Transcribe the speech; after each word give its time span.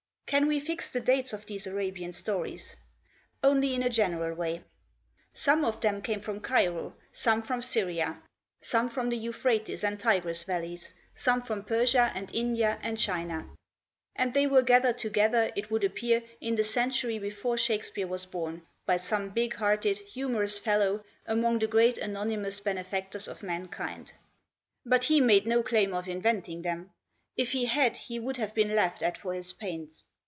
Can 0.31 0.47
we 0.47 0.61
fix 0.61 0.89
the 0.89 1.01
dates 1.01 1.33
of 1.33 1.45
these 1.45 1.67
Arabian 1.67 2.13
stories? 2.13 2.77
Only 3.43 3.75
in 3.75 3.83
a 3.83 3.89
general 3.89 4.33
way. 4.33 4.63
Some 5.33 5.65
of 5.65 5.81
them 5.81 6.01
came 6.01 6.21
from 6.21 6.39
Cairo, 6.39 6.95
some 7.11 7.41
from 7.41 7.61
Syria, 7.61 8.21
some 8.61 8.87
from 8.87 9.09
the 9.09 9.17
Euphrates 9.17 9.83
and 9.83 9.99
Tigris 9.99 10.45
Valleys, 10.45 10.93
some 11.13 11.41
from 11.41 11.65
Persia 11.65 12.13
and 12.15 12.33
India 12.33 12.79
and 12.81 12.97
China; 12.97 13.49
and 14.15 14.33
they 14.33 14.47
were 14.47 14.61
gathered 14.61 14.97
together, 14.97 15.51
it 15.53 15.69
would 15.69 15.83
appear, 15.83 16.23
in 16.39 16.55
the 16.55 16.63
century 16.63 17.19
before 17.19 17.57
Shakespeare 17.57 18.07
was 18.07 18.25
born, 18.25 18.61
by 18.85 18.95
some 18.95 19.31
big 19.31 19.55
hearted, 19.55 19.97
humorous 19.97 20.59
fel 20.59 20.79
low, 20.79 21.03
among 21.27 21.59
the 21.59 21.67
great 21.67 21.97
anonymous 21.97 22.61
benefactors 22.61 23.27
of 23.27 23.43
mankind. 23.43 24.13
But 24.85 25.03
he 25.03 25.19
made 25.19 25.45
no 25.45 25.61
claim 25.61 25.93
of 25.93 26.07
inventing 26.07 26.61
them. 26.61 26.91
If 27.35 27.51
he 27.51 27.65
had 27.65 27.97
he 27.97 28.17
would 28.17 28.37
have 28.37 28.55
been 28.55 28.73
laughed 28.75 29.03
at 29.03 29.17
for 29.17 29.33
his 29.33 29.51
pains. 29.51 30.05